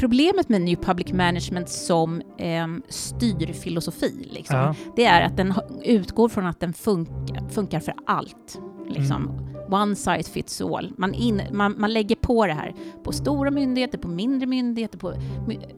[0.00, 4.74] problemet med New Public Management som eh, styrfilosofi, liksom, ja.
[4.96, 8.60] det är att den utgår från att den funkar, funkar för allt.
[8.88, 9.28] Liksom.
[9.28, 9.72] Mm.
[9.72, 10.92] One size fits all.
[10.96, 12.74] Man, in, man, man lägger på det här
[13.04, 15.14] på stora myndigheter, på mindre myndigheter, på,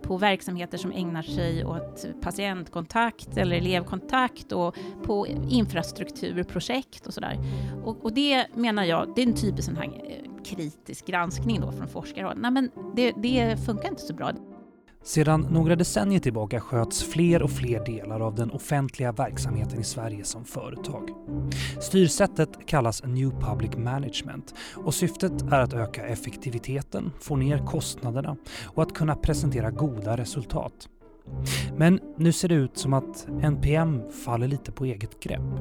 [0.03, 7.39] på verksamheter som ägnar sig åt patientkontakt eller elevkontakt och på infrastrukturprojekt och sådär.
[7.85, 11.73] Och, och det menar jag, det är en typisk sån här eh, kritisk granskning då
[11.73, 12.37] från forskarhåll.
[12.39, 14.33] Nej, men det, det funkar inte så bra.
[15.05, 20.25] Sedan några decennier tillbaka sköts fler och fler delar av den offentliga verksamheten i Sverige
[20.25, 21.11] som företag.
[21.81, 28.83] Styrsättet kallas New Public Management och syftet är att öka effektiviteten, få ner kostnaderna och
[28.83, 30.89] att kunna presentera goda resultat.
[31.77, 35.61] Men nu ser det ut som att NPM faller lite på eget grepp.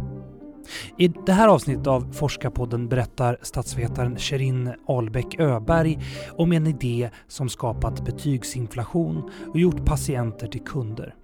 [0.98, 7.50] I det här avsnittet av Forskarpodden berättar statsvetaren Sherin Albeck Öberg om en idé som
[7.50, 11.16] skapat betygsinflation och gjort patienter till kunder.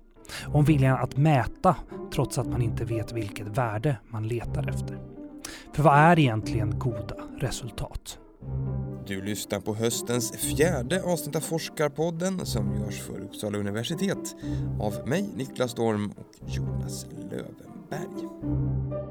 [0.45, 1.75] Om viljan att mäta
[2.13, 4.97] trots att man inte vet vilket värde man letar efter.
[5.73, 8.19] För vad är egentligen goda resultat?
[9.07, 14.35] Du lyssnar på höstens fjärde avsnitt av Forskarpodden som görs för Uppsala universitet
[14.79, 19.06] av mig, Niklas Storm och Jonas Lövenberg.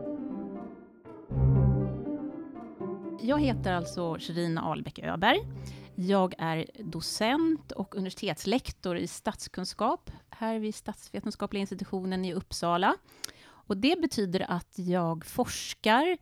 [3.26, 5.38] Jag heter alltså Sherina Albeck Öberg.
[5.94, 12.96] Jag är docent och universitetslektor i statskunskap här vid Statsvetenskapliga institutionen i Uppsala.
[13.46, 16.18] Och det betyder att jag forskar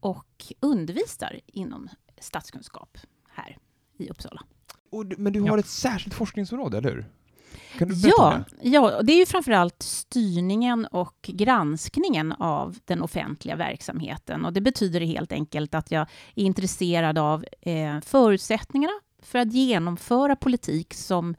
[0.00, 1.88] och undervisar inom
[2.20, 3.58] statskunskap här
[3.98, 4.42] i Uppsala.
[4.90, 5.58] Och, men du har ja.
[5.58, 7.06] ett särskilt forskningsområde, eller hur?
[7.78, 8.68] Kan du ja, det?
[8.68, 14.44] ja, det är ju framförallt styrningen och granskningen av den offentliga verksamheten.
[14.44, 16.02] Och det betyder helt enkelt att jag
[16.34, 21.34] är intresserad av eh, förutsättningarna för att genomföra politik som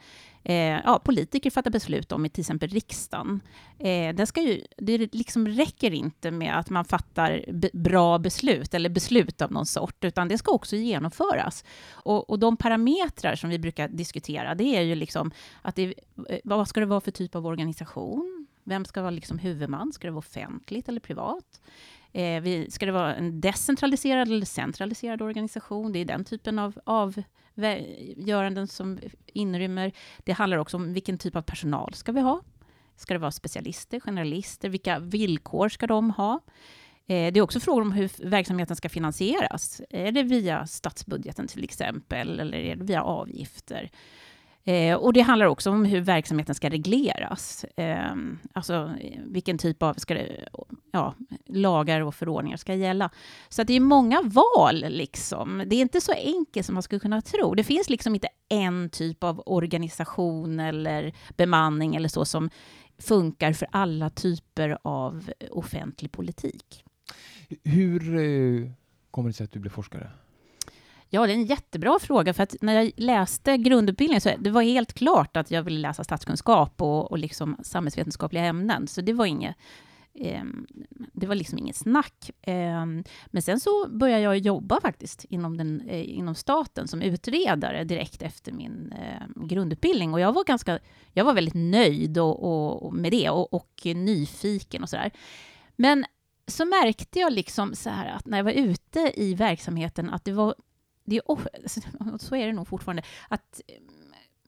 [0.48, 3.42] eh, ja, politiker fattar beslut om i till exempel riksdagen.
[3.80, 8.89] Eh, det, ska ju, det liksom räcker inte med att man fattar bra beslut eller
[8.89, 11.64] beslut av någon sort, utan det ska också genomföras.
[11.89, 15.94] Och, och de parametrar som vi brukar diskutera, det är ju liksom att det,
[16.30, 18.48] eh, vad ska det vara för typ av organisation?
[18.64, 19.93] Vem ska vara liksom huvudman?
[19.93, 21.61] Ska det vara offentligt eller privat?
[22.14, 25.92] Eh, vi, ska det vara en decentraliserad eller centraliserad organisation?
[25.92, 27.23] Det är den typen av, av
[28.18, 29.92] göranden som inrymmer.
[30.18, 32.42] Det handlar också om vilken typ av personal ska vi ha?
[32.95, 34.70] Ska det vara specialister, generalister?
[34.70, 36.40] Vilka villkor ska de ha?
[37.08, 39.82] Eh, det är också frågor om hur verksamheten ska finansieras.
[39.90, 43.92] Är det via statsbudgeten till exempel, eller är det via avgifter?
[44.67, 47.64] Eh, och det handlar också om hur verksamheten ska regleras.
[47.64, 48.16] Eh,
[48.54, 48.92] alltså
[49.26, 50.50] vilken typ av ska det,
[50.92, 51.14] ja,
[51.45, 53.10] lagar och förordningar ska gälla.
[53.50, 54.86] Så det är många val.
[54.89, 55.64] Liksom.
[55.66, 57.55] Det är inte så enkelt som man skulle kunna tro.
[57.55, 62.49] Det finns liksom inte en typ av organisation eller bemanning eller så som
[62.98, 66.84] funkar för alla typer av offentlig politik.
[67.64, 68.72] Hur eh,
[69.11, 70.11] kommer det sig att du blev forskare?
[71.10, 74.62] Ja, det är en jättebra fråga, för att när jag läste grundutbildningen så det var
[74.62, 79.26] helt klart att jag ville läsa statskunskap och, och liksom samhällsvetenskapliga ämnen, så det var
[79.26, 79.56] inget
[80.14, 80.44] eh,
[81.14, 82.32] det var liksom inget snack.
[82.42, 82.86] Eh,
[83.28, 88.22] men sen så började jag jobba faktiskt inom, den, eh, inom staten som utredare direkt
[88.22, 90.14] efter min ehm, grundutbildning.
[90.14, 90.80] Och jag var, ganska,
[91.14, 95.12] jag var väldigt nöjd och, och med det och, och nyfiken och sådär.
[95.76, 96.06] Men
[96.48, 100.32] så märkte jag liksom så här att när jag var ute i verksamheten att det
[100.32, 100.56] var
[101.08, 103.76] det är, så är det nog fortfarande, att eh,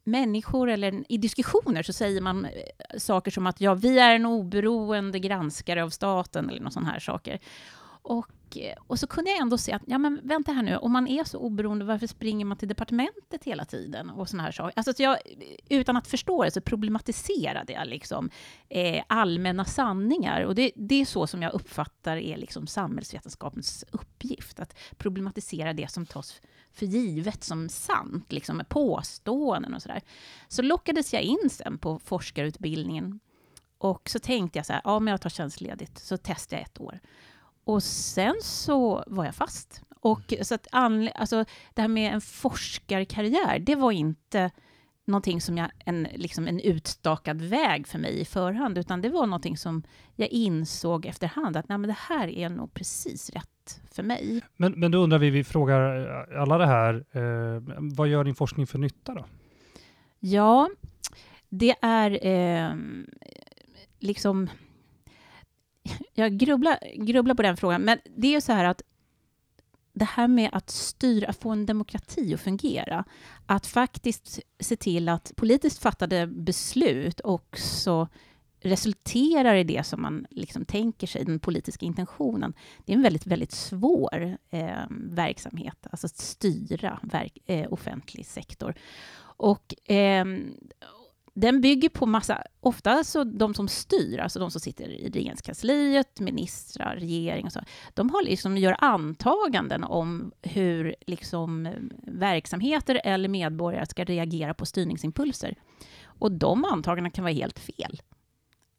[0.03, 2.51] människor, eller i diskussioner så säger man eh,
[2.97, 6.99] saker som att ja, vi är en oberoende granskare av staten, eller något sån här
[6.99, 7.39] saker.
[8.01, 10.91] Och, eh, och så kunde jag ändå se att, ja men vänta här nu, om
[10.91, 14.09] man är så oberoende, varför springer man till departementet hela tiden?
[14.09, 14.73] Och såna här saker.
[14.75, 15.17] Alltså, så jag,
[15.69, 18.29] utan att förstå det så problematiserade jag liksom,
[18.69, 20.41] eh, allmänna sanningar.
[20.41, 25.91] Och det, det är så som jag uppfattar är liksom samhällsvetenskapens uppgift, att problematisera det
[25.91, 26.41] som tas
[26.71, 30.01] för givet som sant, liksom med påståenden och sådär.
[30.47, 33.19] Så lockades jag in sen på forskarutbildningen.
[33.77, 36.79] Och så tänkte jag så här, ja men jag tar tjänstledigt, så testar jag ett
[36.79, 36.99] år.
[37.63, 39.81] Och sen så var jag fast.
[39.99, 44.51] Och så att alltså, det här med en forskarkarriär, det var inte
[45.09, 49.25] någonting som jag, en, liksom en utstakad väg för mig i förhand, utan det var
[49.25, 49.83] någonting som
[50.15, 54.41] jag insåg efterhand att nej, men det här är nog precis rätt för mig.
[54.57, 58.67] Men, men då undrar vi, vi frågar alla det här, eh, vad gör din forskning
[58.67, 59.25] för nytta då?
[60.19, 60.69] Ja,
[61.49, 62.75] det är eh,
[63.99, 64.49] liksom
[66.13, 68.81] jag grubblar, grubblar på den frågan, men det är ju så här att
[69.93, 73.05] det här med att styra, att få en demokrati att fungera,
[73.45, 78.07] att faktiskt se till att politiskt fattade beslut också
[78.61, 82.53] resulterar i det som man liksom tänker sig, den politiska intentionen.
[82.85, 88.73] Det är en väldigt, väldigt svår eh, verksamhet, alltså att styra verk, eh, offentlig sektor.
[89.19, 90.25] Och eh,
[91.33, 96.19] den bygger på massa, ofta så de som styr, alltså de som sitter i regeringskansliet,
[96.19, 97.59] ministrar, regering och så,
[97.93, 101.69] de har liksom, gör antaganden om hur liksom,
[102.01, 105.55] verksamheter eller medborgare ska reagera på styrningsimpulser.
[106.03, 108.01] Och de antagandena kan vara helt fel.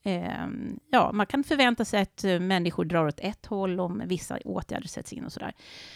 [0.03, 0.47] Eh,
[0.91, 4.89] ja, man kan förvänta sig att eh, människor drar åt ett håll om vissa åtgärder
[4.89, 5.55] sätts in och sådär.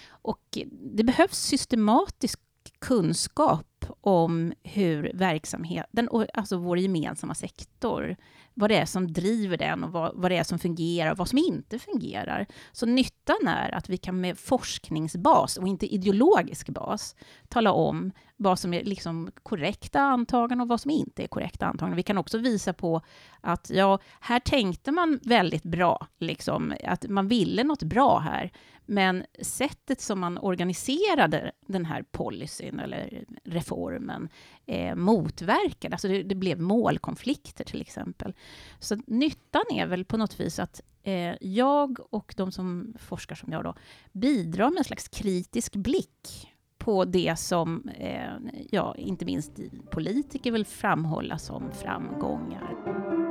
[0.08, 2.40] Och det behövs systematisk
[2.78, 3.66] kunskap
[4.00, 8.16] om hur verksamheten, alltså vår gemensamma sektor,
[8.54, 11.28] vad det är som driver den och vad, vad det är som fungerar och vad
[11.28, 12.46] som inte fungerar.
[12.72, 17.16] Så nyttan är att vi kan med forskningsbas och inte ideologisk bas
[17.48, 21.96] tala om vad som är liksom korrekta antaganden och vad som inte är korrekta antaganden.
[21.96, 23.02] Vi kan också visa på
[23.40, 28.52] att ja, här tänkte man väldigt bra, liksom, att man ville något bra här,
[28.86, 34.28] men sättet som man organiserade den här policyn eller reformen
[34.66, 38.34] eh, motverkade, alltså det, det, blev målkonflikter till exempel.
[38.78, 43.52] Så nyttan är väl på något vis att eh, jag och de som forskar som
[43.52, 43.74] jag då
[44.12, 48.32] bidrar med en slags kritisk blick på det som, eh,
[48.70, 49.52] ja, inte minst
[49.90, 53.23] politiker vill framhålla som framgångar.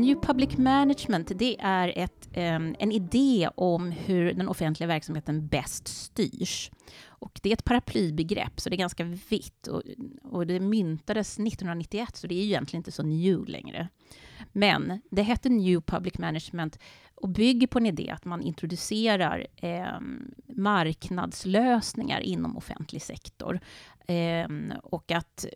[0.00, 5.88] New Public Management, det är ett, um, en idé om hur den offentliga verksamheten bäst
[5.88, 6.70] styrs.
[7.06, 9.66] Och det är ett paraplybegrepp, så det är ganska vitt.
[9.66, 9.82] Och,
[10.22, 13.88] och det myntades 1991, så det är egentligen inte så new längre.
[14.52, 16.78] Men det hette New Public Management
[17.14, 20.00] och bygger på en idé att man introducerar eh,
[20.46, 23.60] marknadslösningar inom offentlig sektor.
[24.06, 24.48] Eh,
[24.82, 25.46] och att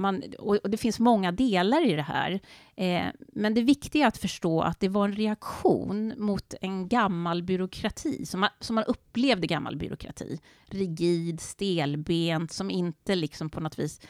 [0.00, 2.40] man, och det finns många delar i det här.
[2.76, 7.42] Eh, men det viktiga är att förstå att det var en reaktion mot en gammal
[7.42, 10.40] byråkrati, som man, som man upplevde gammal byråkrati.
[10.66, 14.00] Rigid, stelbent, som inte liksom på något vis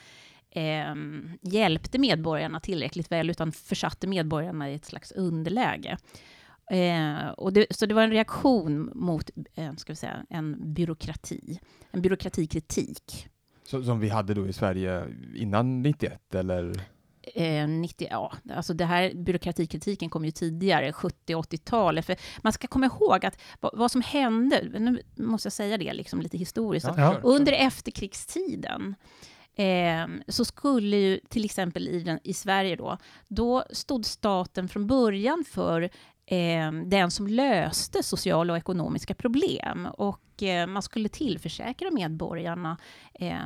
[0.50, 0.94] eh,
[1.42, 5.96] hjälpte medborgarna tillräckligt väl, utan försatte medborgarna i ett slags underläge.
[6.70, 11.60] Eh, och det, så det var en reaktion mot eh, ska vi säga, en byråkrati,
[11.90, 13.28] en byråkratikritik.
[13.70, 16.75] Så, som vi hade då i Sverige innan 91, eller?
[17.34, 22.06] Eh, 90, ja, alltså det här byråkratikritiken kom ju tidigare, 70 80-talet.
[22.06, 25.93] För man ska komma ihåg att vad, vad, som hände, nu måste jag säga det
[25.93, 28.94] liksom lite historiskt, ja, under efterkrigstiden
[29.55, 34.87] eh, så skulle ju till exempel i, den, i Sverige då, då stod staten från
[34.87, 35.90] början för
[36.30, 39.86] eh, den som löste sociala och ekonomiska problem.
[39.86, 42.76] Och eh, man skulle tillförsäkra medborgarna
[43.14, 43.38] eh,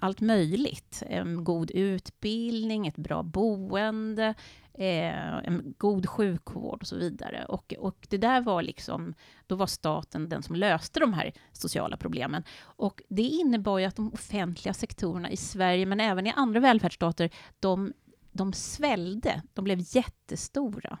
[0.00, 1.02] allt möjligt.
[1.06, 4.34] En god utbildning, ett bra boende,
[4.74, 7.44] eh, en god sjukvård och så vidare.
[7.48, 9.14] Och, och det där var liksom,
[9.46, 12.44] då var staten den som löste de här sociala problemen.
[12.62, 17.30] Och det innebar ju att de offentliga sektorerna i Sverige, men även i andra välfärdsstater,
[17.60, 17.92] de
[18.36, 20.98] de svällde, de blev jättestora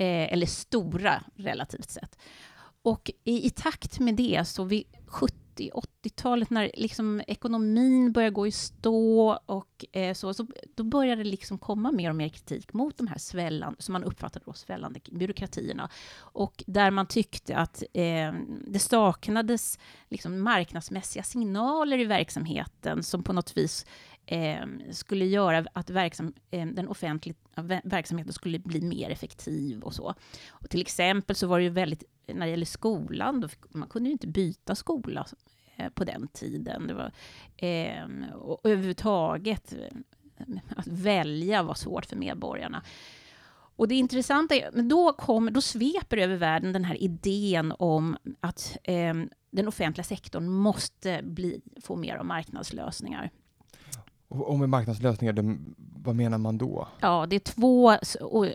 [0.00, 2.18] eh, eller stora relativt sett.
[2.82, 8.52] Och i, i takt med det, så vid 70-80-talet, när liksom ekonomin började gå i
[8.52, 12.98] stå och eh, så, så, då började det liksom komma mer och mer kritik mot
[12.98, 15.90] de här svällande, som man uppfattade då, svällande byråkratierna.
[16.18, 18.32] Och där man tyckte att eh,
[18.66, 19.78] det saknades
[20.08, 23.86] liksom marknadsmässiga signaler i verksamheten som på något vis
[24.30, 27.34] eh, skulle göra att verksam, eh, den offentliga
[27.84, 30.14] verksamheten skulle bli mer effektiv och så.
[30.48, 33.88] Och till exempel så var det ju väldigt, när det gäller skolan, då fick, man
[33.88, 35.26] kunde ju inte byta skola
[35.76, 36.86] eh, på den tiden.
[36.86, 37.12] Det var,
[37.56, 42.82] ehm, och överhuvudtaget, eh, att välja var svårt för medborgarna.
[43.76, 48.16] Och det intressanta är, men då, kom, då sveper över världen den här idén om
[48.40, 49.14] att eh,
[49.50, 53.30] den offentliga sektorn måste bli, få mer av marknadslösningar.
[54.30, 56.88] Och med marknadslösningar, det, vad menar man då?
[57.00, 57.90] Ja, det är två...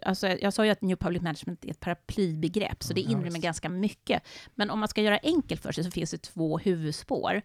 [0.05, 3.70] Alltså, jag sa ju att New Public Management är ett paraplybegrepp, så det inrymmer ganska
[3.70, 4.24] mycket.
[4.55, 7.41] Men om man ska göra enkelt för sig så finns det två huvudspår.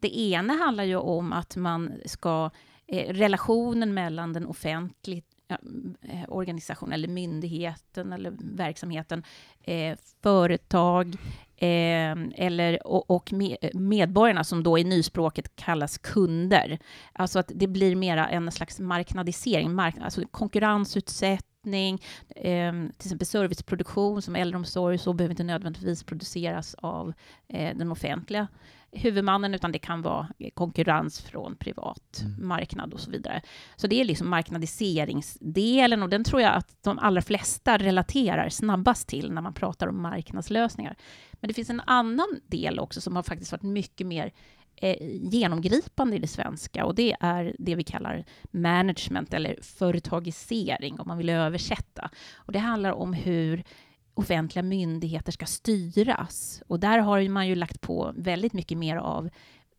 [0.00, 2.50] Det ena handlar ju om att man ska...
[2.86, 5.22] Eh, relationen mellan den offentliga
[6.02, 9.22] eh, organisationen, eller myndigheten, eller verksamheten,
[9.62, 11.16] eh, företag,
[11.62, 13.32] Eh, eller, och, och
[13.74, 16.78] medborgarna som då i nyspråket kallas kunder.
[17.12, 22.02] Alltså att det blir mera en slags marknadisering, mark, alltså konkurrensutsätt, omsättning.
[22.28, 27.12] Eh, till exempel serviceproduktion som äldreomsorg, så behöver inte nödvändigtvis produceras av
[27.48, 28.48] eh, den offentliga
[28.92, 32.48] huvudmannen, utan det kan vara konkurrens från privat mm.
[32.48, 33.42] marknad och så vidare.
[33.76, 39.08] Så det är liksom marknadiseringsdelen och den tror jag att de allra flesta relaterar snabbast
[39.08, 40.96] till när man pratar om marknadslösningar.
[41.42, 44.32] Men det finns en annan del också som har faktiskt varit mycket mer
[44.76, 51.08] eh, genomgripande i det svenska och det är det vi kallar management eller företagisering om
[51.08, 52.10] man vill översätta.
[52.34, 53.64] Och det handlar om hur
[54.14, 56.62] offentliga myndigheter ska styras.
[56.66, 59.30] Och där har man ju lagt på väldigt mycket mer av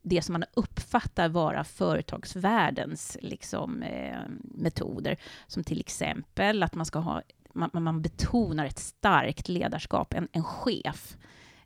[0.02, 5.18] det som man uppfattar vara företagsvärldens liksom, eh, metoder.
[5.48, 7.22] Som till exempel att man ska ha
[7.54, 11.18] man, man betonar ett starkt ledarskap, en, en chef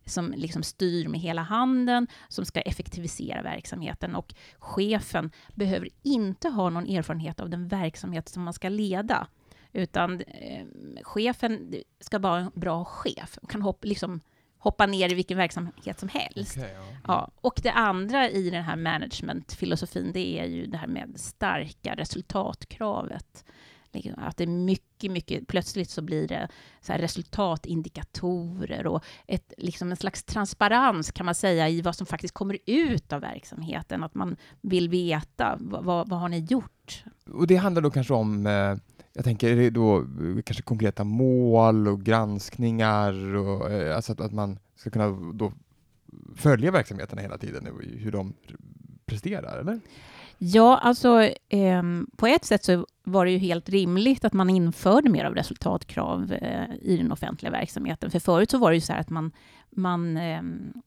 [0.08, 4.14] som liksom styr med hela handen, som ska effektivisera verksamheten.
[4.14, 9.28] Och chefen behöver inte ha någon erfarenhet av den verksamhet som man ska leda.
[9.72, 10.66] Utan eh,
[11.02, 14.20] chefen ska vara en bra chef och kan hoppa, liksom,
[14.58, 16.56] hoppa ner i vilken verksamhet som helst.
[16.56, 16.84] Okay, ja.
[17.06, 21.94] Ja, och det andra i den här managementfilosofin, det är ju det här med starka
[21.94, 23.44] resultatkravet.
[24.16, 26.48] Att det är mycket, mycket, plötsligt så blir det
[26.80, 32.34] så resultatindikatorer och ett, liksom en slags transparens kan man säga i vad som faktiskt
[32.34, 34.04] kommer ut av verksamheten.
[34.04, 37.04] Att man vill veta vad, vad, vad har ni gjort?
[37.32, 38.76] Och det handlar då kanske om eh
[39.18, 40.04] jag tänker, är det då
[40.44, 45.52] kanske konkreta mål och granskningar och eh, alltså att, att man ska kunna då
[46.36, 47.68] följa verksamheterna hela tiden,
[47.98, 48.34] hur de
[49.06, 49.80] presterar, eller?
[50.38, 51.82] Ja, alltså eh,
[52.16, 56.32] på ett sätt så var det ju helt rimligt att man införde mer av resultatkrav
[56.32, 58.10] eh, i den offentliga verksamheten.
[58.10, 59.32] För förut så var det ju så här att man,
[59.70, 60.42] man eh,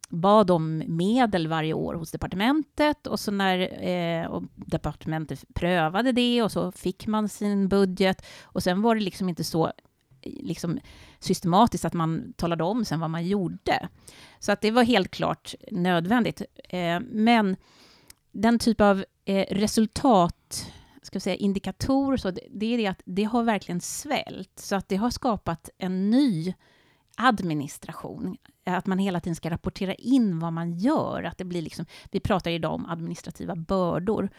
[0.09, 6.43] bad om medel varje år hos departementet och så när eh, och departementet prövade det
[6.43, 9.71] och så fick man sin budget och sen var det liksom inte så
[10.23, 10.79] liksom
[11.19, 13.89] systematiskt att man talade om sen vad man gjorde.
[14.39, 16.41] Så att det var helt klart nödvändigt.
[16.69, 17.55] Eh, men
[18.31, 20.71] den typ av eh, resultat
[21.01, 24.89] ska säga, indikatorer, så det, det är det att det har verkligen svällt, så att
[24.89, 26.53] det har skapat en ny
[27.15, 31.23] administration, att man hela tiden ska rapportera in vad man gör.
[31.23, 34.29] Att det blir liksom, vi pratar idag om administrativa bördor.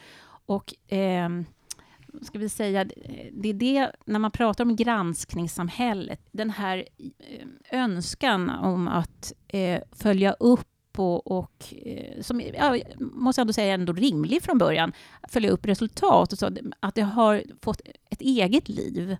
[0.47, 1.29] Och eh,
[2.23, 2.85] ska vi säga,
[3.33, 9.83] det är det, när man pratar om granskningssamhället, den här eh, önskan om att eh,
[9.93, 14.93] följa upp och, och eh, som ja, måste jag ändå säga ändå rimlig från början,
[15.29, 17.81] följa upp resultat och så, att det har fått
[18.11, 19.17] ett eget liv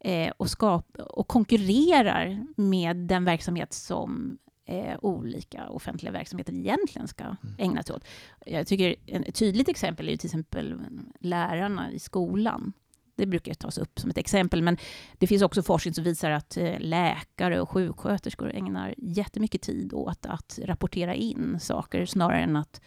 [0.00, 7.24] eh, och, skap, och konkurrerar med den verksamhet som eh, olika offentliga verksamheter egentligen ska
[7.24, 7.36] mm.
[7.58, 8.04] ägna sig åt.
[8.46, 10.80] Jag tycker ett tydligt exempel är ju till exempel
[11.20, 12.72] lärarna i skolan.
[13.20, 14.76] Det brukar tas upp som ett exempel, men
[15.18, 20.26] det finns också forskning som visar att eh, läkare och sjuksköterskor ägnar jättemycket tid åt
[20.26, 22.80] att rapportera in saker snarare än att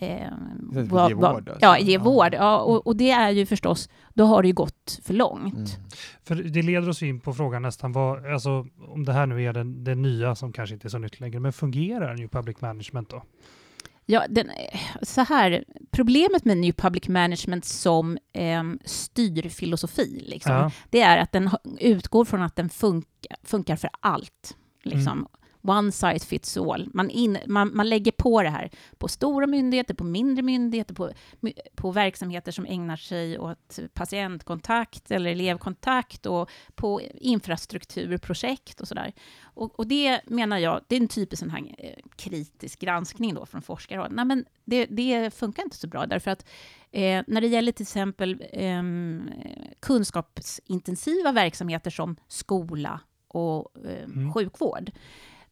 [0.00, 0.32] Eh,
[0.64, 1.48] va, ge vård?
[1.48, 1.58] Alltså.
[1.60, 2.02] Ja, ge ja.
[2.02, 2.34] vård.
[2.34, 5.54] Ja, och, och, det är ju förstås, då har det ju gått för långt.
[5.54, 5.88] Mm.
[6.24, 9.52] För det leder oss in på frågan nästan, vad, alltså, om det här nu är
[9.52, 13.10] det, det nya som kanske inte är så nytt längre, men fungerar New Public Management
[13.10, 13.22] då?
[14.10, 14.50] Ja, den,
[15.02, 20.70] så här, problemet med New Public Management som eh, styrfilosofi, liksom, ja.
[20.90, 21.50] det är att den
[21.80, 24.56] utgår från att den funkar, funkar för allt.
[24.82, 25.12] Liksom.
[25.12, 25.26] Mm
[25.62, 26.88] one size fits all.
[26.94, 31.10] Man, in, man, man lägger på det här på stora myndigheter, på mindre myndigheter, på,
[31.74, 39.12] på verksamheter som ägnar sig åt patientkontakt eller elevkontakt och på infrastrukturprojekt och sådär.
[39.42, 43.46] Och, och det menar jag, det är en typisk sån här eh, kritisk granskning då
[43.46, 44.08] från forskare.
[44.10, 46.46] Nej, men det, det funkar inte så bra därför att
[46.90, 48.82] eh, när det gäller till exempel eh,
[49.80, 54.32] kunskapsintensiva verksamheter som skola och eh, mm.
[54.32, 54.90] sjukvård,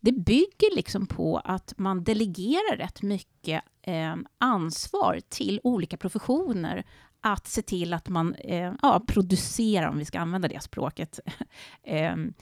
[0.01, 6.85] det bygger liksom på att man delegerar rätt mycket eh, ansvar till olika professioner
[7.21, 11.21] att se till att man eh, ja, producerar, om vi ska använda det språket,
[11.83, 12.35] ehm,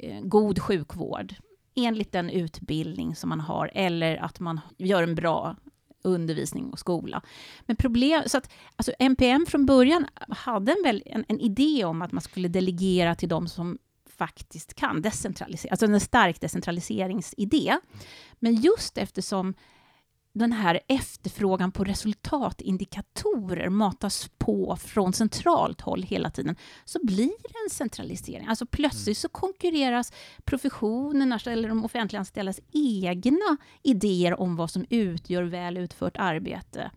[0.00, 1.34] eh, god sjukvård
[1.74, 5.56] enligt den utbildning som man har, eller att man gör en bra
[6.02, 7.22] undervisning och skola.
[7.66, 12.02] Men problem, så att, alltså NPM från början hade en, väl, en, en idé om
[12.02, 13.78] att man skulle delegera till de som
[14.18, 17.78] faktiskt kan decentralisera, alltså en stark decentraliseringsidé.
[18.38, 19.54] Men just eftersom
[20.34, 27.58] den här efterfrågan på resultatindikatorer matas på från centralt håll hela tiden, så blir det
[27.64, 28.46] en centralisering.
[28.46, 30.12] Alltså plötsligt så konkurreras
[30.44, 36.90] professionernas eller de offentliganställdas egna idéer om vad som utgör väl utfört arbete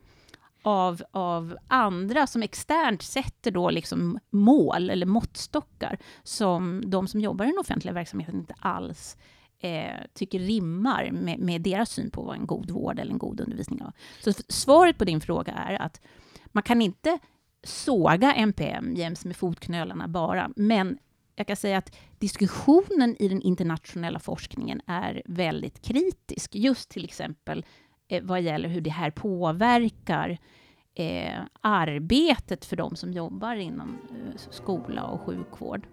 [0.67, 7.45] av, av andra som externt sätter då liksom mål eller måttstockar som de som jobbar
[7.45, 9.17] i den offentliga verksamheten inte alls
[9.59, 13.41] eh, tycker rimmar med, med, deras syn på vad en god vård eller en god
[13.41, 13.91] undervisning är.
[14.23, 16.01] Så svaret på din fråga är att
[16.45, 17.19] man kan inte
[17.63, 20.97] såga NPM jäms med fotknölarna bara, men
[21.35, 27.65] jag kan säga att diskussionen i den internationella forskningen är väldigt kritisk, just till exempel
[28.07, 30.37] eh, vad gäller hur det här påverkar
[30.95, 35.87] eh, arbetet för de som jobbar inom eh, skola och sjukvård.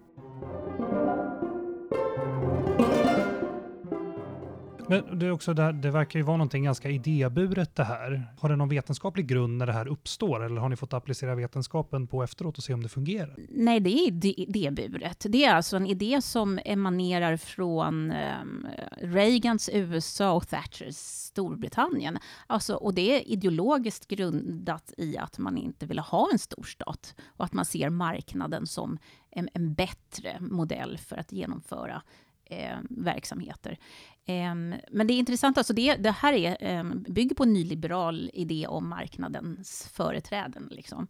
[4.89, 8.35] Men det, är också där, det verkar ju vara någonting ganska idéburet det här.
[8.41, 12.07] Har det någon vetenskaplig grund när det här uppstår eller har ni fått applicera vetenskapen
[12.07, 13.37] på efteråt och se om det fungerar?
[13.49, 15.27] Nej, det är idéburet.
[15.29, 18.67] Det är alltså en idé som emanerar från um,
[19.01, 22.19] Reagans USA och Thatchers Storbritannien.
[22.47, 27.45] Alltså, och det är ideologiskt grundat i att man inte vill ha en storstat och
[27.45, 28.99] att man ser marknaden som
[29.31, 32.03] en, en bättre modell för att genomföra
[32.45, 33.79] eh, verksamheter.
[34.27, 38.31] Ehm, men det är intressant, alltså det, det här är, ehm, bygger på en nyliberal
[38.35, 40.69] idé om marknadens företräden.
[40.71, 41.07] Liksom.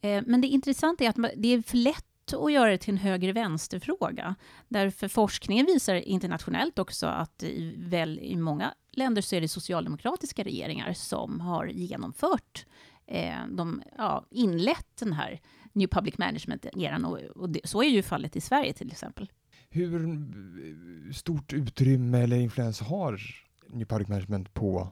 [0.00, 2.98] Ehm, men det intressanta är att det är för lätt att göra det till en
[2.98, 4.34] höger-vänster-fråga.
[4.68, 10.44] Därför forskningen visar internationellt också att i, väl, i många länder så är det socialdemokratiska
[10.44, 12.66] regeringar som har genomfört
[13.06, 15.40] eh, de, ja, inlett den här
[15.72, 19.30] New Public Management-eran och, och det, så är ju fallet i Sverige till exempel.
[19.76, 23.20] Hur stort utrymme eller influens har
[23.66, 24.88] New Public Management på,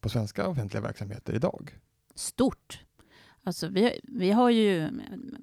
[0.00, 1.78] på svenska offentliga verksamheter idag?
[2.14, 2.80] Stort.
[3.44, 4.90] Alltså vi, vi har ju,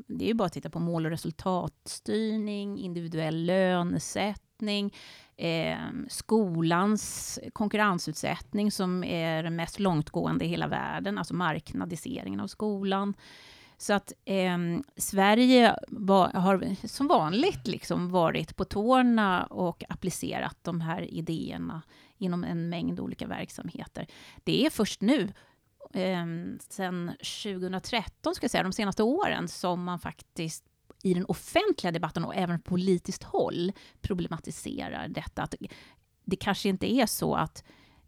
[0.07, 4.93] det är ju bara att titta på mål och resultatstyrning, individuell lönesättning,
[5.35, 5.77] eh,
[6.09, 13.13] skolans konkurrensutsättning som är den mest långtgående i hela världen, alltså marknadiseringen av skolan.
[13.77, 14.57] Så att eh,
[14.97, 21.81] Sverige var, har som vanligt liksom varit på tårna och applicerat de här idéerna
[22.17, 24.07] inom en mängd olika verksamheter.
[24.43, 25.33] Det är först nu,
[25.93, 26.25] eh,
[26.69, 27.11] sen
[27.43, 30.65] 2013, ska jag säga, de senaste åren, som man faktiskt
[31.03, 33.71] i den offentliga debatten och även på politiskt håll
[34.01, 35.43] problematiserar detta.
[35.43, 35.55] Att
[36.25, 37.63] det kanske inte är så att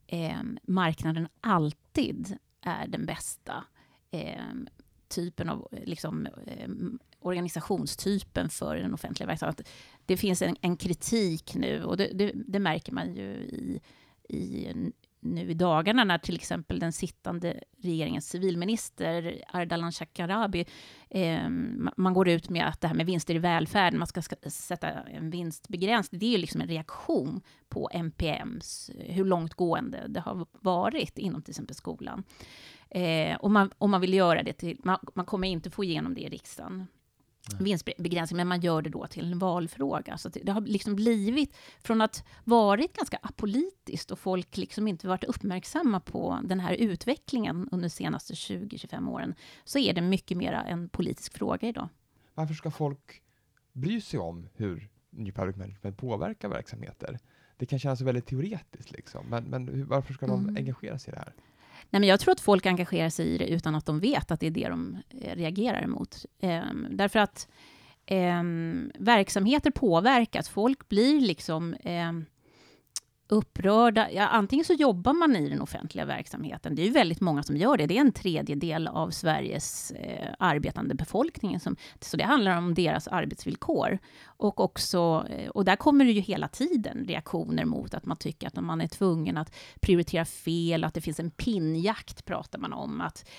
[0.07, 3.63] eh, marknaden alltid är den bästa
[4.11, 4.53] eh,
[5.09, 6.69] typen av liksom, eh,
[7.19, 9.65] organisationstypen för den offentliga verksamheten.
[10.05, 13.81] Det finns en, en kritik nu och det, det, det, märker man ju i,
[14.29, 14.67] i
[15.19, 20.65] nu i dagarna när till exempel den sittande regeringens civilminister Ardalan Shekarabi,
[21.09, 21.49] eh,
[21.97, 24.89] man går ut med att det här med vinster i välfärden, man ska, ska sätta
[24.89, 30.45] en vinstbegränsning, det är ju liksom en reaktion på NPMs, eh, hur långtgående det har
[30.51, 32.23] varit inom till exempel skolan.
[32.89, 36.13] Eh, och man, och man vill göra det till, man, man kommer inte få igenom
[36.13, 36.87] det i riksdagen,
[37.59, 40.17] vinstbegränsning, men man gör det då till en valfråga.
[40.17, 45.23] Så det har liksom blivit, från att varit ganska apolitiskt och folk liksom inte varit
[45.23, 50.53] uppmärksamma på den här utvecklingen under de senaste 20-25 åren, så är det mycket mer
[50.53, 51.89] en politisk fråga idag.
[52.33, 53.21] Varför ska folk
[53.73, 57.19] bry sig om hur New Public Management påverkar verksamheter?
[57.57, 59.25] Det kan kännas väldigt teoretiskt, liksom.
[59.29, 60.57] men, men varför ska de mm.
[60.57, 61.33] engagera sig i det här?
[61.89, 64.39] Nej, men jag tror att folk engagerar sig i det utan att de vet att
[64.39, 66.25] det är det de eh, reagerar emot.
[66.41, 67.47] Ehm, därför att
[68.05, 70.49] ehm, verksamheter påverkas.
[70.49, 72.25] Folk blir liksom ehm,
[73.29, 74.11] upprörda.
[74.11, 76.75] Ja, antingen så jobbar man i den offentliga verksamheten.
[76.75, 77.85] Det är ju väldigt många som gör det.
[77.85, 81.59] Det är en tredjedel av Sveriges eh, arbetande befolkning.
[81.59, 83.99] Som, så det handlar om deras arbetsvillkor.
[84.25, 88.47] Och, också, eh, och där kommer det ju hela tiden reaktioner mot att man tycker
[88.47, 93.01] att man är tvungen att prioritera fel, att det finns en pinnjakt, pratar man om.
[93.01, 93.29] Att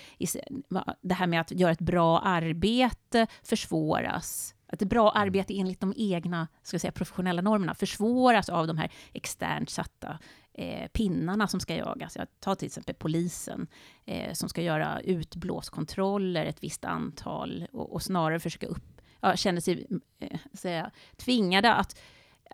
[1.01, 5.23] det här med att göra ett bra arbete försvåras att bra mm.
[5.23, 10.19] arbete enligt de egna ska säga, professionella normerna försvåras av de här externt satta
[10.55, 12.17] eh, pinnarna som ska jagas.
[12.17, 13.67] Jag tar till exempel polisen
[14.07, 19.61] eh, som ska göra utblåskontroller ett visst antal och, och snarare försöka upp, ja, känner
[19.61, 19.87] sig
[20.21, 21.99] eh, säga, tvingade att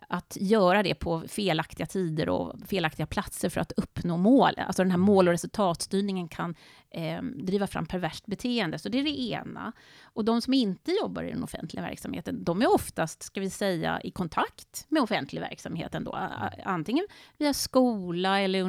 [0.09, 4.53] att göra det på felaktiga tider och felaktiga platser för att uppnå mål.
[4.57, 5.07] Alltså den här mm.
[5.07, 6.55] mål och resultatstyrningen kan
[6.91, 8.79] eh, driva fram perverst beteende.
[8.79, 9.73] Så det är det ena.
[10.03, 14.01] Och de som inte jobbar i den offentliga verksamheten, de är oftast, ska vi säga,
[14.05, 16.31] i kontakt med offentlig verksamhet ändå.
[16.65, 17.07] Antingen
[17.39, 18.63] via skola eller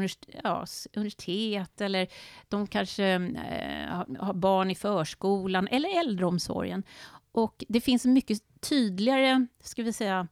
[0.94, 2.08] universitet, eller
[2.50, 6.84] de kanske eh, har barn i förskolan eller äldreomsorgen.
[7.32, 10.28] Och det finns mycket tydligare, ska vi säga,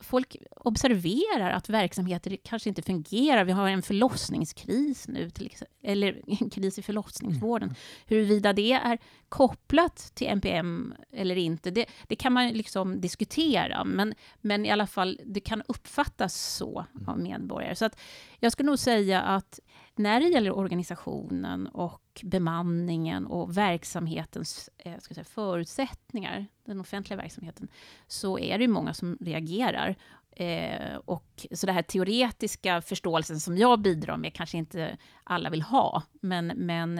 [0.00, 3.44] folk observerar att verksamheter kanske inte fungerar.
[3.44, 7.68] Vi har en förlossningskris nu, till exempel, eller en kris i förlossningsvården.
[7.68, 7.76] Mm.
[8.06, 13.84] Huruvida det är kopplat till NPM eller inte, det, det kan man liksom diskutera.
[13.84, 17.76] Men, men i alla fall, det kan uppfattas så av medborgare.
[17.76, 18.00] Så att
[18.44, 19.60] jag skulle nog säga att
[19.96, 27.68] när det gäller organisationen och bemanningen och verksamhetens eh, ska säga, förutsättningar, den offentliga verksamheten,
[28.06, 29.96] så är det många som reagerar.
[30.36, 35.62] Eh, och så den här teoretiska förståelsen som jag bidrar med kanske inte alla vill
[35.62, 36.94] ha, men, men,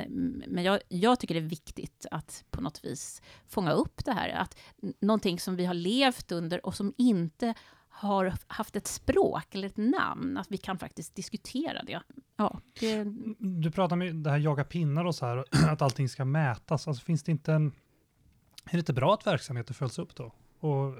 [0.46, 4.28] men jag, jag tycker det är viktigt att på något vis fånga upp det här,
[4.28, 4.58] att
[5.00, 7.54] någonting som vi har levt under och som inte
[7.96, 12.02] har haft ett språk eller ett namn, att vi kan faktiskt diskutera det.
[12.36, 13.04] Ja, det...
[13.38, 16.88] Du pratar om det här jaga pinnar och så här, att allting ska mätas.
[16.88, 17.72] Alltså finns det inte en...
[18.64, 20.32] Är det inte bra att verksamheter följs upp då?
[20.60, 20.94] Och,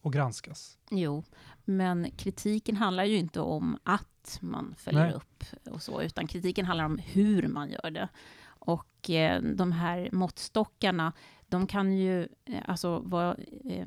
[0.00, 0.78] och granskas?
[0.90, 1.24] Jo,
[1.64, 5.14] men kritiken handlar ju inte om att man följer Nej.
[5.14, 8.08] upp och så, utan kritiken handlar om hur man gör det.
[8.44, 11.12] Och eh, de här måttstockarna,
[11.48, 13.86] de kan ju eh, alltså vara eh,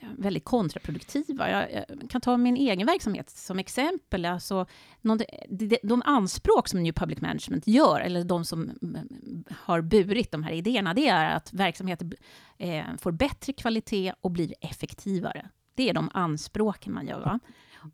[0.00, 1.50] Eh, väldigt kontraproduktiva.
[1.50, 4.24] Jag, kan ta min egen verksamhet som exempel.
[4.24, 4.66] Alltså,
[5.00, 9.44] någon, de, de anspråk som New Public Management gör, eller de som mm, mm, mm,
[9.50, 12.10] har burit de här idéerna, det är att verksamheter
[12.58, 15.48] eh, får bättre kvalitet och blir effektivare.
[15.74, 17.20] Det är de anspråken man gör.
[17.20, 17.40] Va?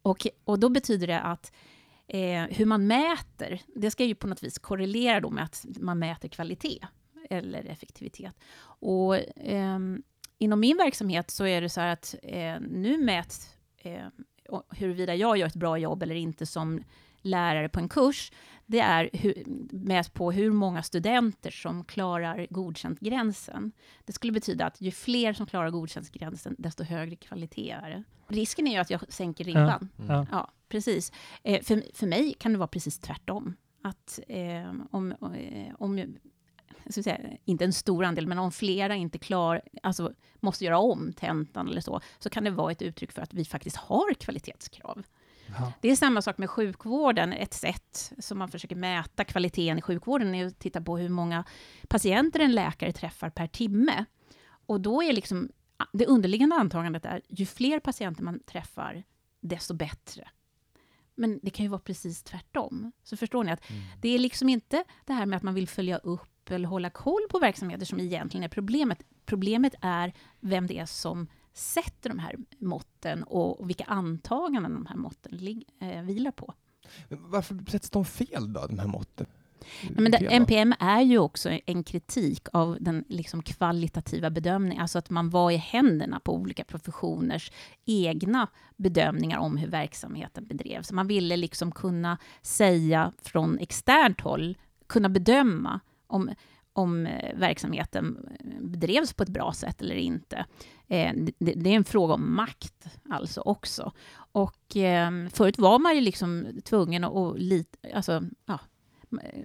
[0.03, 1.53] Och, och då betyder det att
[2.07, 5.99] eh, hur man mäter, det ska ju på något vis korrelera då med att man
[5.99, 6.87] mäter kvalitet
[7.31, 8.35] eller effektivitet.
[8.65, 9.79] Och eh,
[10.39, 14.07] inom min verksamhet så är det så här att eh, nu mäts eh,
[14.71, 16.83] huruvida jag gör ett bra jobb eller inte som
[17.23, 18.33] lärare på en kurs,
[18.67, 23.73] det är hur, mäts på hur många studenter som klarar godkänt-gränsen.
[24.05, 28.05] Det skulle betyda att ju fler som klarar godkänt-gränsen, desto högre kvalitet är det.
[28.29, 29.89] Risken är ju att jag sänker ribban.
[29.97, 30.27] Ja, ja.
[30.31, 31.13] ja precis.
[31.43, 33.57] Eh, för, för mig kan det vara precis tvärtom.
[33.83, 36.17] Att eh, om, eh, om
[36.93, 41.69] säga, inte en stor andel, men om flera inte klar, alltså måste göra om tentan
[41.69, 45.03] eller så, så kan det vara ett uttryck för att vi faktiskt har kvalitetskrav.
[45.47, 45.73] Ja.
[45.81, 47.33] Det är samma sak med sjukvården.
[47.33, 51.45] Ett sätt som man försöker mäta kvaliteten i sjukvården är att titta på hur många
[51.89, 54.05] patienter en läkare träffar per timme.
[54.67, 55.49] Och då är liksom
[55.93, 59.03] det underliggande antagandet är ju fler patienter man träffar,
[59.41, 60.29] desto bättre.
[61.15, 62.93] Men det kan ju vara precis tvärtom.
[63.03, 63.83] Så förstår ni att mm.
[64.01, 67.23] det är liksom inte det här med att man vill följa upp eller hålla koll
[67.31, 69.03] på verksamheter som egentligen är problemet.
[69.27, 74.97] Problemet är vem det är som sätter de här måtten och vilka antaganden de här
[74.97, 76.55] måtten eh, vilar på.
[77.09, 79.27] Varför sätts de fel då, de här måtten?
[79.91, 85.11] Men det, NPM är ju också en kritik av den liksom kvalitativa bedömningen, alltså att
[85.11, 87.53] man var i händerna på olika professioners
[87.85, 90.93] egna bedömningar om hur verksamheten bedrevs.
[90.93, 95.81] Man ville liksom kunna säga från externt håll, kunna bedöma
[96.15, 96.31] om,
[96.73, 98.29] om eh, verksamheten
[98.61, 100.45] bedrevs på ett bra sätt eller inte.
[100.89, 103.93] Eh, det, är en fråga om makt alltså också.
[104.17, 108.59] Och ehm, förut var man ju liksom tvungen att lita, alltså, ja,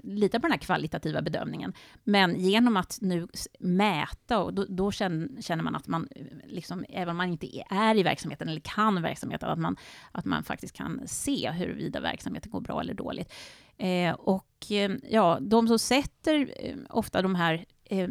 [0.04, 1.74] lita på den här kvalitativa bedömningen.
[2.04, 3.28] Men genom att nu
[3.60, 7.98] mäta, och då, då känner, man att man, eh, liksom, även om man inte är
[7.98, 9.78] i verksamheten eller kan verksamheten, att man,
[10.12, 13.34] att man faktiskt kan se huruvida verksamheten går bra eller dåligt.
[13.78, 18.10] Eh, och eh, ja, de som sätter eh, ofta de här eh,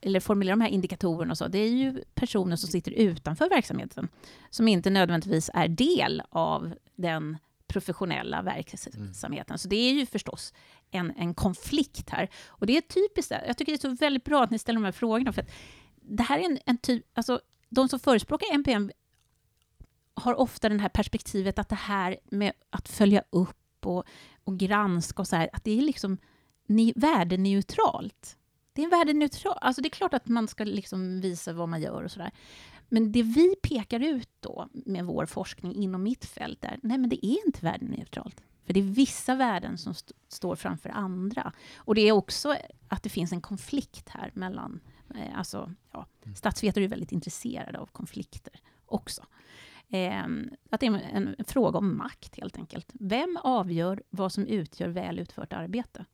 [0.00, 4.08] eller formulerar de här indikatorerna och så, det är ju personer som sitter utanför verksamheten,
[4.50, 9.52] som inte nödvändigtvis är del av den professionella verksamheten.
[9.52, 9.58] Mm.
[9.58, 10.54] Så det är ju förstås
[10.90, 12.28] en, en konflikt här.
[12.46, 14.84] Och det är typiskt, jag tycker det är så väldigt bra att ni ställer de
[14.84, 15.50] här frågorna, för att
[15.94, 18.90] det här är en, en typ, alltså de som förespråkar NPM
[20.14, 24.04] har ofta det här perspektivet att det här med att följa upp och,
[24.44, 26.18] och granska och så här, att det är liksom
[26.66, 28.36] ni, värdeneutralt.
[28.72, 29.58] Det är värdeneutralt.
[29.60, 32.30] Alltså det är klart att man ska liksom visa vad man gör och sådär.
[32.88, 37.10] Men det vi pekar ut då med vår forskning inom mitt fält är, nej men
[37.10, 38.42] det är inte värdeneutralt.
[38.66, 41.52] För det är vissa värden som st står framför andra.
[41.76, 42.56] Och det är också
[42.88, 44.80] att det finns en konflikt här mellan,
[45.14, 46.36] eh, alltså, ja, mm.
[46.36, 49.22] statsvetare är väldigt intresserade av konflikter också.
[49.88, 50.24] Eh,
[50.70, 52.90] att det är en, en fråga om makt helt enkelt.
[52.92, 56.04] Vem avgör vad som utgör väl utfört arbete?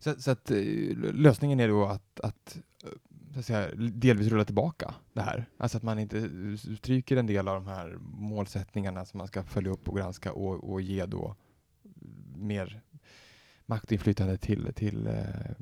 [0.00, 0.58] Så, så att, eh,
[0.96, 2.88] lösningen är då att, att så
[3.38, 5.46] att säga, delvis rulla tillbaka det här.
[5.56, 6.30] Alltså att man inte
[6.76, 10.70] stryker en del av de här målsättningarna som man ska följa upp och granska och,
[10.72, 11.36] och ge då
[12.36, 12.82] mer
[13.66, 15.14] makt och inflytande till, till eh,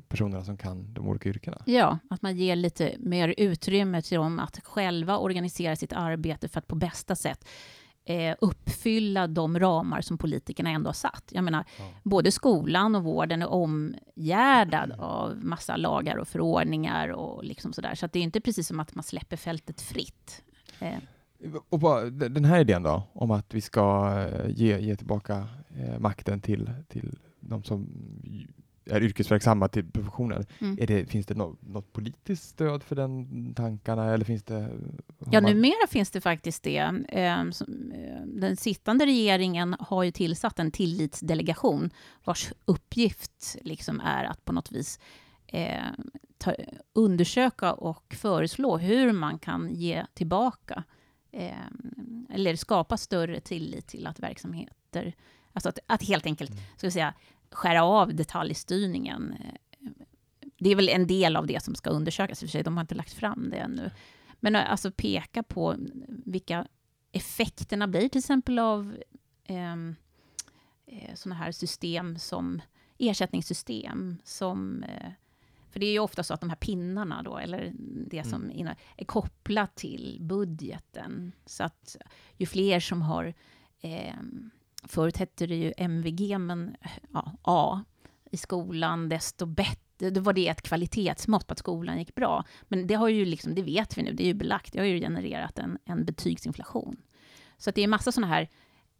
[0.07, 1.61] personerna som kan de olika yrkena.
[1.65, 6.59] Ja, att man ger lite mer utrymme till dem att själva organisera sitt arbete för
[6.59, 7.47] att på bästa sätt
[8.05, 11.23] eh, uppfylla de ramar som politikerna ändå har satt.
[11.31, 11.83] Jag menar, ja.
[12.03, 17.95] både skolan och vården är omgärdad av massa lagar och förordningar och liksom sådär.
[17.95, 20.43] Så det är inte precis som att man släpper fältet fritt.
[20.79, 20.97] Eh.
[21.69, 26.41] Och den här idén då, om att vi ska eh, ge, ge tillbaka eh, makten
[26.41, 27.87] till, till de som
[28.85, 30.45] är yrkesverksamma till professionen.
[30.59, 30.77] Mm.
[30.81, 34.13] Är det, finns det något, något, politiskt stöd för den tankarna?
[34.13, 34.69] Eller finns det,
[35.31, 35.51] ja, man...
[35.51, 36.77] numera finns det faktiskt det.
[37.09, 37.51] Ehm,
[37.93, 41.89] eh, den sittande regeringen har ju tillsatt en tillitsdelegation
[42.23, 44.99] vars uppgift liksom är att på något vis
[45.47, 45.83] eh,
[46.37, 46.55] ta,
[46.93, 50.83] undersöka och föreslå hur man kan ge tillbaka
[51.31, 51.51] eh,
[52.29, 55.15] eller skapa större tillit till att verksamheter
[55.53, 56.63] Alltså att, att helt enkelt mm.
[56.77, 57.13] ska vi säga,
[57.51, 59.35] skära av detaljstyrningen.
[60.59, 62.77] Det är väl en del av det som ska undersökas i och för sig, de
[62.77, 63.91] har inte lagt fram det ännu.
[64.39, 65.75] Men alltså peka på
[66.25, 66.67] vilka
[67.11, 68.95] effekterna blir till exempel av
[69.43, 69.95] ehm,
[70.85, 72.61] eh, sådana här system som
[72.97, 75.11] ersättningssystem som eh,
[75.71, 77.73] för det är ju ofta så att de här pinnarna då, eller
[78.07, 78.75] det som mm.
[78.97, 81.31] är kopplat till budgeten.
[81.45, 81.97] Så att
[82.37, 83.33] ju fler som har
[83.81, 84.15] eh,
[84.87, 86.75] förut hette det ju MVG, men
[87.13, 87.83] ja, A
[88.31, 90.09] i skolan, desto bättre.
[90.09, 92.45] Då var det ett kvalitetsmått på att skolan gick bra.
[92.63, 94.85] Men det har ju liksom, det vet vi nu, det är ju belagt, det har
[94.85, 96.97] ju genererat en, en betygsinflation.
[97.57, 98.49] Så att det är massa sådana här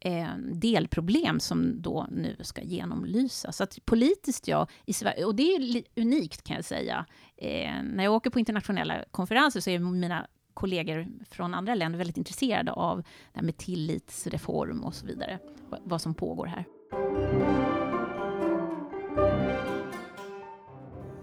[0.00, 3.56] eh, delproblem som då nu ska genomlysas.
[3.56, 7.06] Så att politiskt, ja, i Sverige, och det är unikt kan jag säga.
[7.36, 12.16] Eh, när jag åker på internationella konferenser så är mina kollegor från andra länder väldigt
[12.16, 12.96] intresserade av
[13.32, 15.38] det här med tillitsreform och så vidare,
[15.84, 16.64] vad som pågår här.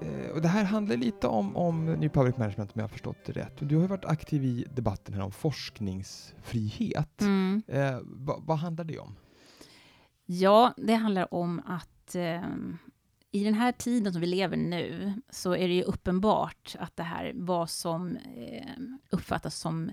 [0.01, 3.25] Eh, och det här handlar lite om, om New Public Management om jag har förstått
[3.25, 3.57] det rätt.
[3.59, 7.21] Du har ju varit aktiv i debatten här om forskningsfrihet.
[7.21, 7.61] Mm.
[7.67, 9.15] Eh, vad, vad handlar det om?
[10.25, 12.41] Ja, det handlar om att eh,
[13.31, 17.03] i den här tiden som vi lever nu, så är det ju uppenbart att det
[17.03, 18.75] här, vad som eh,
[19.09, 19.91] uppfattas som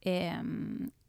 [0.00, 0.42] eh,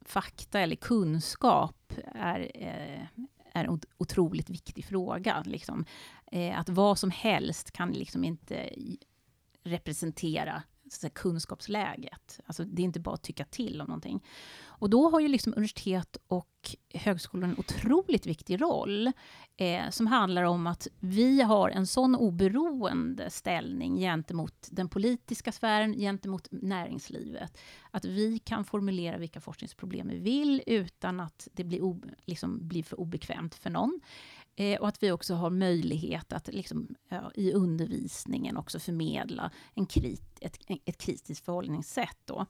[0.00, 5.42] fakta eller kunskap, är, eh, är en otroligt viktig fråga.
[5.46, 5.84] Liksom.
[6.32, 8.70] Eh, att vad som helst kan liksom inte
[9.64, 10.62] representera
[10.92, 12.40] så kunskapsläget.
[12.46, 14.24] Alltså, det är inte bara att tycka till om någonting.
[14.66, 19.12] Och då har ju liksom universitet och högskolor en otroligt viktig roll,
[19.56, 25.92] eh, som handlar om att vi har en sån oberoende ställning gentemot den politiska sfären,
[25.92, 27.58] gentemot näringslivet,
[27.90, 33.00] att vi kan formulera vilka forskningsproblem vi vill, utan att det blir, liksom, blir för
[33.00, 34.00] obekvämt för någon.
[34.60, 39.86] Eh, och att vi också har möjlighet att liksom, ja, i undervisningen också förmedla en
[39.86, 42.18] krit, ett, ett kritiskt förhållningssätt.
[42.24, 42.46] Då.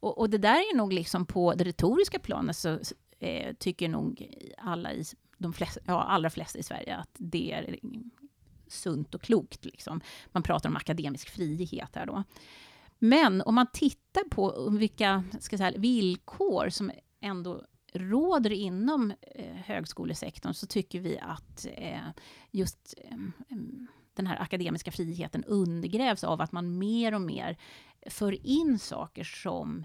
[0.00, 2.78] Och, och, det där är nog liksom på det retoriska planet så
[3.18, 5.04] eh, tycker nog alla i,
[5.38, 7.78] de flesta, ja, allra flesta i Sverige att det är
[8.68, 9.64] sunt och klokt.
[9.64, 10.00] Liksom.
[10.26, 12.24] Man pratar om akademisk frihet här då.
[12.98, 20.54] Men om man tittar på vilka ska säga, villkor som ändå råder inom eh, högskolesektorn
[20.54, 22.08] så tycker vi att eh,
[22.50, 23.18] just eh,
[24.14, 27.56] den här akademiska friheten undergrävs av att man mer och mer
[28.06, 29.84] för in saker som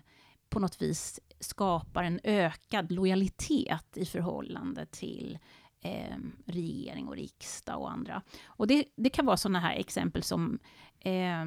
[0.49, 5.39] på något vis skapar en ökad lojalitet i förhållande till
[5.81, 8.21] eh, regering och riksdag och andra.
[8.45, 10.59] Och det, det kan vara sådana här exempel som
[10.99, 11.45] eh,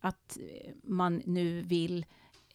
[0.00, 0.38] att
[0.82, 2.06] man nu vill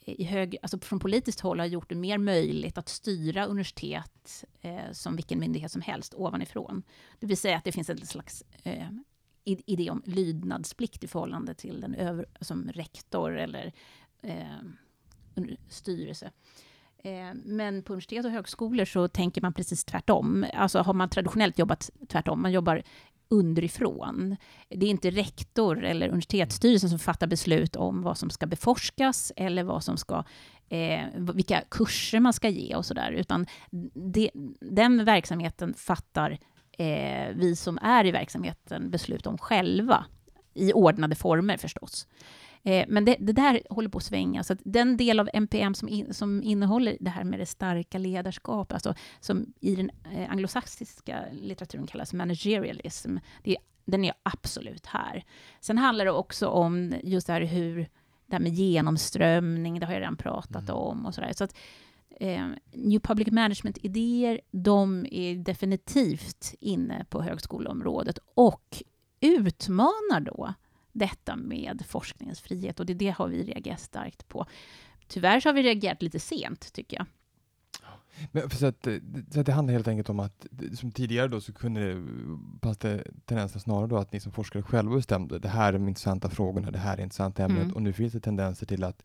[0.05, 4.91] i hög, alltså från politiskt håll har gjort det mer möjligt att styra universitet eh,
[4.91, 6.83] som vilken myndighet som helst ovanifrån.
[7.19, 8.87] Det vill säga att det finns en slags eh,
[9.45, 13.73] idé om lydnadsplikt i förhållande till den över, som rektor eller
[14.21, 14.57] eh,
[15.69, 16.31] styrelse.
[17.03, 20.45] Eh, men på universitet och högskolor så tänker man precis tvärtom.
[20.53, 22.41] Alltså har man traditionellt jobbat tvärtom.
[22.41, 22.83] Man jobbar
[23.33, 24.35] underifrån.
[24.69, 29.63] Det är inte rektor eller universitetsstyrelsen som fattar beslut om vad som ska beforskas eller
[29.63, 30.23] vad som ska,
[30.69, 31.01] eh,
[31.33, 33.45] vilka kurser man ska ge och sådär, utan
[33.93, 36.31] det, den verksamheten fattar
[36.77, 40.05] eh, vi som är i verksamheten beslut om själva,
[40.53, 42.07] i ordnade former förstås.
[42.63, 44.43] Eh, men det, det, där håller på att svänga.
[44.43, 47.97] Så att den del av NPM som, in, som innehåller det här med det starka
[47.97, 55.23] ledarskapet, alltså som i den eh, anglosaxiska litteraturen kallas managerialism, det, den är absolut här.
[55.59, 57.89] Sen handlar det också om just det här hur
[58.25, 60.75] det här med genomströmning, det har jag redan pratat mm.
[60.75, 61.33] om och sådär.
[61.33, 61.55] Så att
[62.19, 68.83] eh, New Public Management-idéer, de är definitivt inne på högskoleområdet och
[69.21, 70.53] utmanar då
[70.93, 74.45] detta med forskningens frihet och det, det har vi reagerat starkt på.
[75.07, 77.05] Tyvärr så har vi reagerat lite sent, tycker jag.
[78.31, 78.87] Men så, att,
[79.31, 80.45] så att det handlar helt enkelt om att,
[80.79, 82.05] som tidigare då, så kunde det,
[82.61, 85.87] fanns det tendenser snarare då att ni som forskare själva bestämde, det här är de
[85.87, 87.75] intressanta frågorna, det här är intressanta ämnet, Mm.
[87.75, 89.03] och nu finns det tendenser till att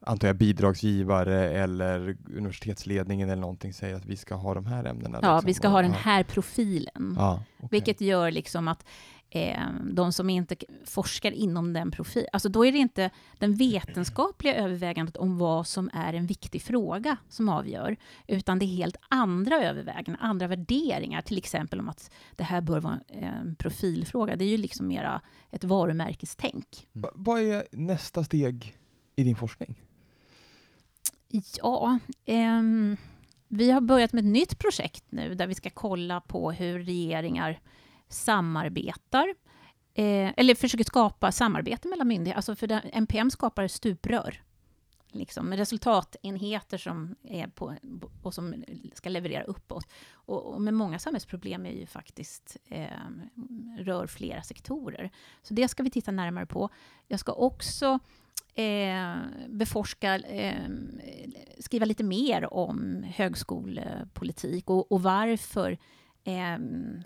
[0.00, 5.18] antar jag bidragsgivare eller universitetsledningen eller någonting säger att vi ska ha de här ämnena.
[5.22, 5.46] Ja, liksom.
[5.46, 7.14] vi ska ha den här profilen.
[7.16, 7.68] Ja, okej.
[7.70, 8.84] Vilket gör liksom att
[9.30, 9.60] eh,
[9.92, 15.16] de som inte forskar inom den profil, alltså då är det inte den vetenskapliga övervägandet
[15.16, 20.16] om vad som är en viktig fråga som avgör, utan det är helt andra överväganden,
[20.20, 24.36] andra värderingar, till exempel om att det här bör vara en profilfråga.
[24.36, 26.86] Det är ju liksom mera ett varumärkestänk.
[26.92, 28.76] Va- Vad är nästa steg
[29.16, 29.82] i din forskning?
[31.58, 32.96] Ja, ehm,
[33.48, 37.60] vi har börjat med ett nytt projekt nu där vi ska kolla på hur regeringar
[38.08, 39.34] samarbetar
[39.94, 42.36] eh, eller försöker skapa samarbete mellan myndigheter.
[42.36, 44.42] Alltså för den, NPM skapar stuprör
[45.12, 47.74] liksom, med resultatenheter som är på,
[48.22, 49.88] och som ska leverera uppåt.
[50.12, 52.86] Och, och med många samhällsproblem är ju faktiskt eh,
[53.78, 55.10] rör flera sektorer.
[55.42, 56.68] Så det ska vi titta närmare på.
[57.06, 57.98] Jag ska också
[58.54, 59.16] eh,
[59.48, 60.70] beforska, eh,
[61.58, 65.78] skriva lite mer om högskolepolitik och, och varför
[66.24, 67.02] ehm,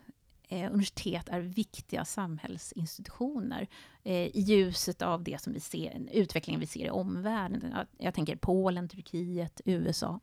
[0.52, 3.68] eh, universitet är viktiga samhällsinstitutioner
[4.04, 7.72] eh, i ljuset av det som vi ser, utvecklingen vi ser i omvärlden.
[7.74, 10.20] Jag, jag tänker Polen, Turkiet, USA.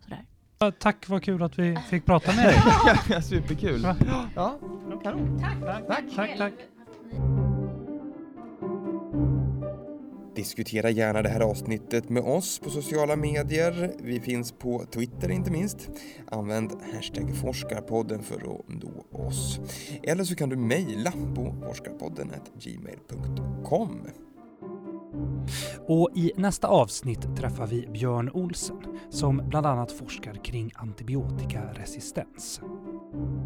[0.00, 0.24] Sådär.
[0.58, 2.62] Ja, Tack, vad kul att vi fick prata med dig.
[3.08, 3.82] Ja, Superkul!
[4.34, 4.58] Ja,
[5.02, 5.40] kanon!
[5.88, 6.52] Tack, tack, tack.
[10.34, 13.92] Diskutera gärna det här avsnittet med oss på sociala medier.
[14.02, 15.90] Vi finns på Twitter inte minst.
[16.30, 19.60] Använd hashtag forskarpodden för att nå oss.
[20.02, 22.32] Eller så kan du mejla på forskarpodden
[22.64, 24.06] gmail.com.
[25.86, 28.76] Och i nästa avsnitt träffar vi Björn Olsen
[29.10, 32.60] som bland annat forskar kring antibiotikaresistens.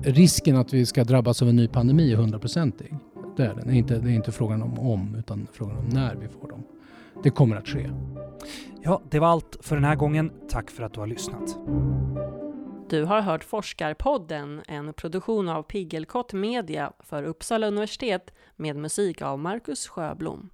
[0.03, 2.97] risken att vi ska drabbas av en ny pandemi är hundraprocentig.
[3.37, 3.67] Det är den.
[3.67, 6.49] Det är inte, det är inte frågan om om, utan frågan om när vi får
[6.49, 6.63] dem.
[7.23, 7.91] Det kommer att ske.
[8.83, 10.33] Ja, det var allt för den här gången.
[10.49, 11.59] Tack för att du har lyssnat.
[12.91, 19.39] Du har hört Forskarpodden, en produktion av Piggelkott Media för Uppsala universitet med musik av
[19.39, 20.51] Marcus Sjöblom.